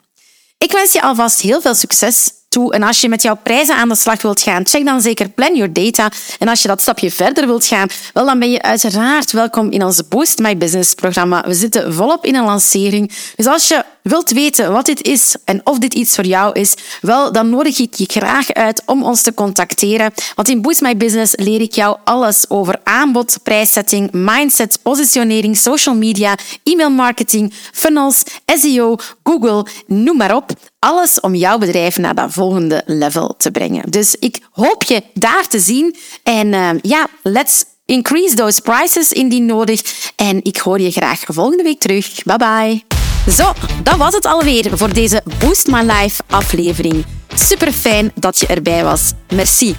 Ik 0.57 0.71
wens 0.71 0.93
je 0.93 1.01
alvast 1.01 1.41
heel 1.41 1.61
veel 1.61 1.75
succes 1.75 2.31
toe. 2.53 2.73
En 2.73 2.83
als 2.83 3.01
je 3.01 3.09
met 3.09 3.21
jouw 3.21 3.39
prijzen 3.43 3.75
aan 3.75 3.89
de 3.89 3.95
slag 3.95 4.21
wilt 4.21 4.41
gaan, 4.41 4.67
check 4.67 4.85
dan 4.85 5.01
zeker 5.01 5.29
Plan 5.29 5.55
Your 5.55 5.73
Data. 5.73 6.11
En 6.39 6.47
als 6.47 6.61
je 6.61 6.67
dat 6.67 6.81
stapje 6.81 7.11
verder 7.11 7.45
wilt 7.45 7.65
gaan, 7.65 7.87
wel, 8.13 8.25
dan 8.25 8.39
ben 8.39 8.51
je 8.51 8.61
uiteraard 8.61 9.31
welkom 9.31 9.71
in 9.71 9.83
ons 9.83 10.07
Boost 10.07 10.39
My 10.39 10.57
Business 10.57 10.93
programma. 10.93 11.43
We 11.47 11.53
zitten 11.53 11.93
volop 11.93 12.25
in 12.25 12.35
een 12.35 12.45
lancering. 12.45 13.11
Dus 13.35 13.45
als 13.45 13.67
je 13.67 13.83
wilt 14.03 14.31
weten 14.31 14.71
wat 14.71 14.85
dit 14.85 15.03
is 15.03 15.35
en 15.45 15.61
of 15.63 15.79
dit 15.79 15.93
iets 15.93 16.15
voor 16.15 16.25
jou 16.25 16.59
is, 16.59 16.73
wel, 17.01 17.31
dan 17.31 17.49
nodig 17.49 17.79
ik 17.79 17.93
je 17.93 18.05
graag 18.07 18.53
uit 18.53 18.81
om 18.85 19.03
ons 19.03 19.21
te 19.21 19.33
contacteren. 19.33 20.13
Want 20.35 20.49
in 20.49 20.61
Boost 20.61 20.81
My 20.81 20.97
Business 20.97 21.33
leer 21.35 21.61
ik 21.61 21.73
jou 21.73 21.97
alles 22.03 22.49
over 22.49 22.79
aanbod, 22.83 23.37
prijszetting, 23.43 24.11
mindset, 24.11 24.79
positionering, 24.81 25.57
social 25.57 25.95
media, 25.95 26.37
e-mail 26.63 26.89
marketing, 26.89 27.53
funnels, 27.71 28.23
SEO, 28.45 28.95
Google, 29.23 29.65
noem 29.87 30.17
maar 30.17 30.35
op. 30.35 30.51
Alles 30.79 31.19
om 31.19 31.35
jouw 31.35 31.57
bedrijf 31.57 31.97
naar 31.97 32.15
dat 32.15 32.31
volgende 32.31 32.83
level 32.85 33.35
te 33.37 33.51
brengen. 33.51 33.91
Dus 33.91 34.15
ik 34.19 34.39
hoop 34.51 34.83
je 34.83 35.03
daar 35.13 35.47
te 35.47 35.59
zien. 35.59 35.95
En 36.23 36.47
uh, 36.47 36.69
ja, 36.81 37.07
let's 37.21 37.63
increase 37.85 38.35
those 38.35 38.61
prices 38.61 39.11
indien 39.11 39.45
nodig. 39.45 39.81
En 40.15 40.43
ik 40.43 40.57
hoor 40.57 40.79
je 40.79 40.91
graag 40.91 41.23
volgende 41.25 41.63
week 41.63 41.79
terug. 41.79 42.23
Bye 42.23 42.37
bye. 42.37 43.02
Zo, 43.29 43.53
dat 43.83 43.95
was 43.95 44.13
het 44.13 44.25
alweer 44.25 44.77
voor 44.77 44.93
deze 44.93 45.21
Boost 45.39 45.67
My 45.67 45.81
Life 45.81 46.21
aflevering. 46.29 47.05
Super 47.35 47.71
fijn 47.71 48.11
dat 48.15 48.39
je 48.39 48.47
erbij 48.47 48.83
was. 48.83 49.11
Merci. 49.33 49.75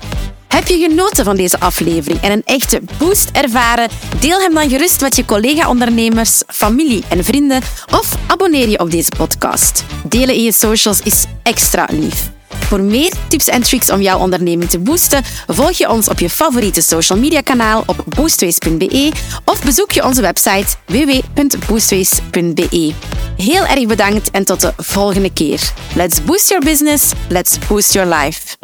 Heb 0.48 0.66
je 0.66 0.86
genoten 0.88 1.24
van 1.24 1.36
deze 1.36 1.60
aflevering 1.60 2.20
en 2.20 2.32
een 2.32 2.42
echte 2.44 2.82
boost 2.98 3.30
ervaren? 3.32 3.88
Deel 4.20 4.40
hem 4.40 4.54
dan 4.54 4.68
gerust 4.68 5.00
met 5.00 5.16
je 5.16 5.24
collega-ondernemers, 5.24 6.42
familie 6.46 7.02
en 7.08 7.24
vrienden 7.24 7.62
of 7.92 8.16
abonneer 8.26 8.68
je 8.68 8.78
op 8.78 8.90
deze 8.90 9.10
podcast. 9.16 9.84
Delen 10.04 10.34
in 10.34 10.42
je 10.42 10.52
socials 10.52 11.00
is 11.00 11.24
extra 11.42 11.88
lief. 11.90 12.30
Voor 12.74 12.82
meer 12.82 13.12
tips 13.28 13.48
en 13.48 13.62
tricks 13.62 13.90
om 13.90 14.00
jouw 14.00 14.18
onderneming 14.18 14.70
te 14.70 14.78
boosten, 14.78 15.22
volg 15.46 15.70
je 15.70 15.90
ons 15.90 16.08
op 16.08 16.18
je 16.18 16.30
favoriete 16.30 16.82
social 16.82 17.18
media 17.18 17.40
kanaal 17.40 17.82
op 17.86 18.04
boostways.be 18.16 19.12
of 19.44 19.64
bezoek 19.64 19.90
je 19.90 20.04
onze 20.04 20.20
website 20.20 20.66
www.boostways.be. 20.86 22.92
Heel 23.36 23.66
erg 23.66 23.86
bedankt 23.86 24.30
en 24.30 24.44
tot 24.44 24.60
de 24.60 24.72
volgende 24.76 25.32
keer. 25.32 25.72
Let's 25.94 26.24
boost 26.24 26.48
your 26.48 26.64
business, 26.64 27.12
let's 27.28 27.58
boost 27.68 27.92
your 27.92 28.14
life. 28.14 28.56